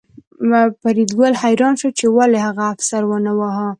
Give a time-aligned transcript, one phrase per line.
[0.81, 3.67] فریدګل حیران شو چې ولې هغه افسر ونه واهه